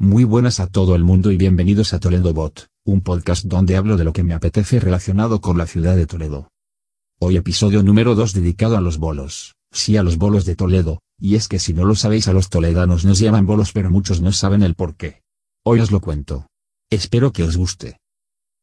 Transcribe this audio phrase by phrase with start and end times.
[0.00, 3.96] Muy buenas a todo el mundo y bienvenidos a Toledo Bot, un podcast donde hablo
[3.96, 6.52] de lo que me apetece relacionado con la ciudad de Toledo.
[7.18, 11.34] Hoy episodio número 2 dedicado a los bolos, sí a los bolos de Toledo, y
[11.34, 14.30] es que si no lo sabéis a los toledanos nos llaman bolos pero muchos no
[14.30, 15.22] saben el por qué.
[15.64, 16.46] Hoy os lo cuento.
[16.90, 17.98] Espero que os guste.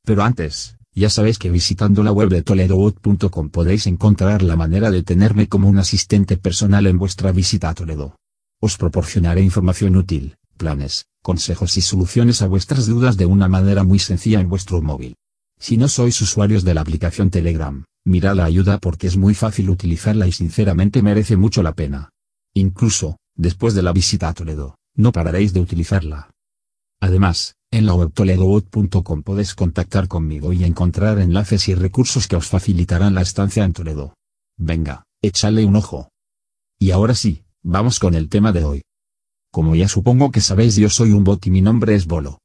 [0.06, 5.04] Pero antes, ya sabéis que visitando la web de toledobot.com podéis encontrar la manera de
[5.04, 8.16] tenerme como un asistente personal en vuestra visita a Toledo.
[8.62, 13.97] Os proporcionaré información útil, planes, consejos y soluciones a vuestras dudas de una manera muy
[13.97, 15.15] sencilla en vuestro móvil.
[15.60, 19.71] Si no sois usuarios de la aplicación Telegram, mirad la ayuda porque es muy fácil
[19.71, 22.11] utilizarla y sinceramente merece mucho la pena.
[22.54, 26.29] Incluso, después de la visita a Toledo, no pararéis de utilizarla.
[27.01, 32.45] Además, en la web toledobot.com podéis contactar conmigo y encontrar enlaces y recursos que os
[32.45, 34.14] facilitarán la estancia en Toledo.
[34.58, 36.09] Venga, échale un ojo.
[36.78, 38.81] Y ahora sí, vamos con el tema de hoy.
[39.55, 42.41] Como ya supongo que sabéis yo soy un bot y mi nombre es Bolo.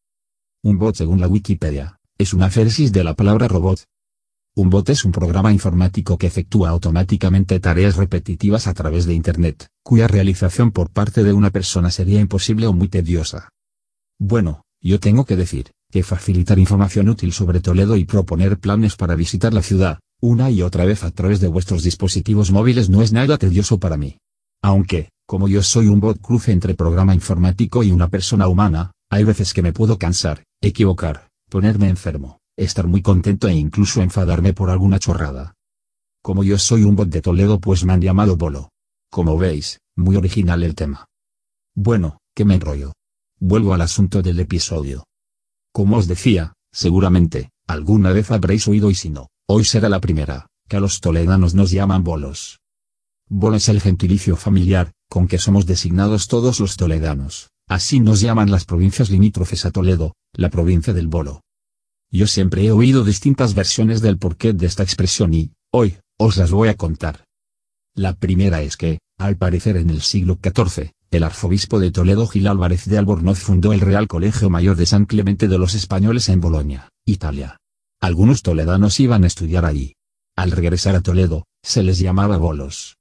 [0.62, 3.82] Un bot según la Wikipedia, es una féresis de la palabra robot.
[4.54, 9.66] Un bot es un programa informático que efectúa automáticamente tareas repetitivas a través de Internet,
[9.82, 13.48] cuya realización por parte de una persona sería imposible o muy tediosa.
[14.20, 19.16] Bueno, yo tengo que decir, que facilitar información útil sobre Toledo y proponer planes para
[19.16, 23.12] visitar la ciudad, una y otra vez a través de vuestros dispositivos móviles no es
[23.12, 24.18] nada tedioso para mí.
[24.62, 29.22] Aunque, como yo soy un bot cruce entre programa informático y una persona humana, hay
[29.22, 34.70] veces que me puedo cansar, equivocar, ponerme enfermo, estar muy contento e incluso enfadarme por
[34.70, 35.54] alguna chorrada.
[36.20, 38.70] Como yo soy un bot de Toledo pues me han llamado Bolo.
[39.08, 41.06] Como veis, muy original el tema.
[41.76, 42.92] Bueno, que me enrollo
[43.38, 45.04] vuelvo al asunto del episodio.
[45.72, 50.48] Como os decía, seguramente, alguna vez habréis oído y si no, hoy será la primera,
[50.68, 52.58] que a los toledanos nos llaman bolos.
[53.28, 58.50] Bolo es el gentilicio familiar, con que somos designados todos los toledanos, así nos llaman
[58.50, 61.42] las provincias limítrofes a Toledo, la provincia del Bolo.
[62.12, 66.52] Yo siempre he oído distintas versiones del porqué de esta expresión y, hoy, os las
[66.52, 67.24] voy a contar.
[67.94, 72.46] La primera es que, al parecer en el siglo XIV, el arzobispo de Toledo Gil
[72.46, 76.40] Álvarez de Albornoz fundó el Real Colegio Mayor de San Clemente de los Españoles en
[76.40, 77.56] Bolonia, Italia.
[78.00, 79.94] Algunos toledanos iban a estudiar allí.
[80.36, 82.96] Al regresar a Toledo, se les llamaba bolos.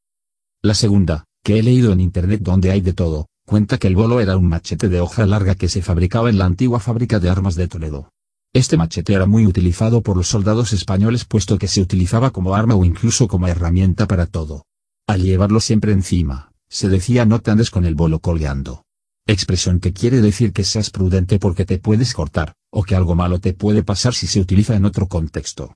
[0.62, 4.20] La segunda, que he leído en internet donde hay de todo, cuenta que el bolo
[4.20, 7.56] era un machete de hoja larga que se fabricaba en la antigua fábrica de armas
[7.56, 8.12] de Toledo.
[8.54, 12.76] Este machete era muy utilizado por los soldados españoles puesto que se utilizaba como arma
[12.76, 14.66] o incluso como herramienta para todo.
[15.08, 18.84] Al llevarlo siempre encima, se decía no te andes con el bolo colgando.
[19.28, 23.40] Expresión que quiere decir que seas prudente porque te puedes cortar, o que algo malo
[23.40, 25.76] te puede pasar si se utiliza en otro contexto.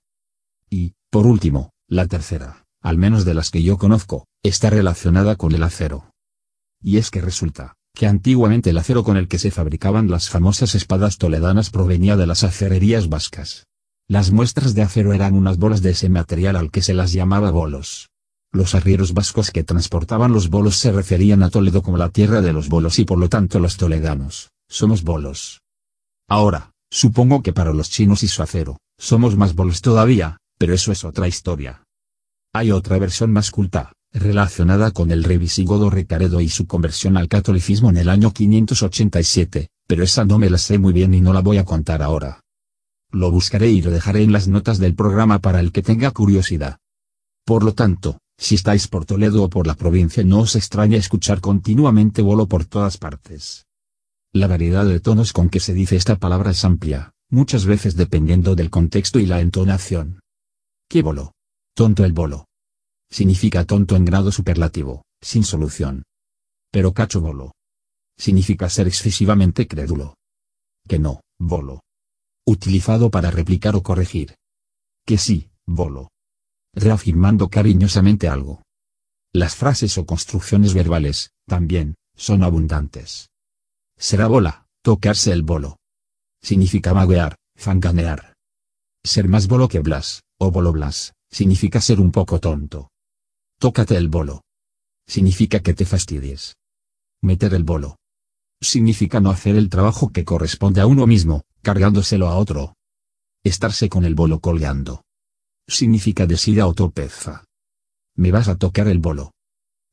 [0.70, 5.56] Y, por último, la tercera, al menos de las que yo conozco, está relacionada con
[5.56, 6.12] el acero.
[6.84, 10.76] Y es que resulta, que antiguamente el acero con el que se fabricaban las famosas
[10.76, 13.66] espadas toledanas provenía de las acererías vascas.
[14.10, 17.52] Las muestras de acero eran unas bolas de ese material al que se las llamaba
[17.52, 18.10] bolos.
[18.52, 22.52] Los arrieros vascos que transportaban los bolos se referían a Toledo como la tierra de
[22.52, 25.62] los bolos y por lo tanto los toledanos, somos bolos.
[26.28, 30.92] Ahora, supongo que para los chinos y su acero, somos más bolos todavía, pero eso
[30.92, 31.83] es otra historia.
[32.56, 37.28] Hay otra versión más culta, relacionada con el rey visigodo Recaredo y su conversión al
[37.28, 41.34] catolicismo en el año 587, pero esa no me la sé muy bien y no
[41.34, 42.42] la voy a contar ahora.
[43.10, 46.78] Lo buscaré y lo dejaré en las notas del programa para el que tenga curiosidad.
[47.44, 51.42] Por lo tanto, si estáis por Toledo o por la provincia no os extraña escuchar
[51.42, 53.66] continuamente bolo por todas partes.
[54.32, 58.54] La variedad de tonos con que se dice esta palabra es amplia, muchas veces dependiendo
[58.54, 60.20] del contexto y la entonación.
[60.88, 61.34] ¿Qué bolo?
[61.76, 62.46] Tonto el bolo.
[63.10, 66.04] Significa tonto en grado superlativo, sin solución.
[66.72, 67.54] Pero cacho bolo.
[68.18, 70.16] Significa ser excesivamente crédulo.
[70.88, 71.82] Que no, bolo.
[72.46, 74.36] Utilizado para replicar o corregir.
[75.06, 76.10] Que sí, bolo
[76.74, 78.64] reafirmando cariñosamente algo.
[79.32, 83.30] Las frases o construcciones verbales, también, son abundantes.
[83.98, 85.78] Será bola, tocarse el bolo.
[86.42, 88.34] Significa maguear, fanganear.
[89.04, 92.92] Ser más bolo que Blas, o bolo Blas, significa ser un poco tonto.
[93.60, 94.44] Tócate el bolo.
[95.06, 96.56] Significa que te fastidies.
[97.22, 97.98] Meter el bolo.
[98.62, 102.76] Significa no hacer el trabajo que corresponde a uno mismo, cargándoselo a otro.
[103.44, 105.04] Estarse con el bolo colgando
[105.68, 107.46] significa decir a peza.
[108.16, 109.32] Me vas a tocar el bolo.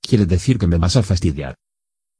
[0.02, 1.56] Quiere decir que me vas a fastidiar.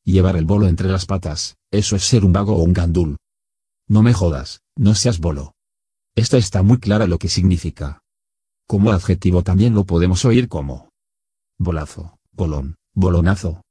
[0.05, 3.17] Llevar el bolo entre las patas, eso es ser un vago o un gandul.
[3.89, 5.53] No me jodas, no seas bolo.
[6.15, 8.00] Esta está muy clara lo que significa.
[8.71, 10.91] Como adjetivo también lo podemos oír como
[11.59, 13.63] bolazo, bolón, bolonazo.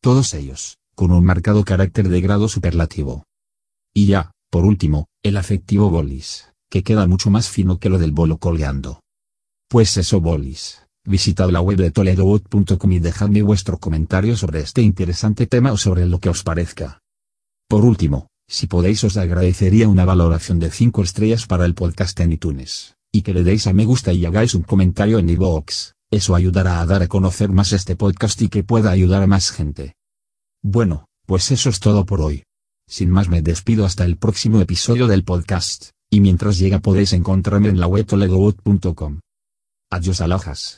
[0.00, 3.24] Todos ellos, con un marcado carácter de grado superlativo.
[3.92, 8.12] Y ya, por último, el afectivo bolis, que queda mucho más fino que lo del
[8.12, 9.00] bolo colgando.
[9.68, 15.48] Pues eso bolis, visitad la web de toledobot.com y dejadme vuestro comentario sobre este interesante
[15.48, 17.00] tema o sobre lo que os parezca.
[17.68, 22.30] Por último, si podéis os agradecería una valoración de 5 estrellas para el podcast en
[22.30, 26.34] iTunes, y que le deis a me gusta y hagáis un comentario en iVoox, eso
[26.34, 29.94] ayudará a dar a conocer más este podcast y que pueda ayudar a más gente.
[30.62, 32.44] Bueno, pues eso es todo por hoy.
[32.86, 37.70] Sin más me despido hasta el próximo episodio del podcast, y mientras llega podéis encontrarme
[37.70, 39.20] en la web toledobot.com.
[39.90, 40.74] Adiós alojas.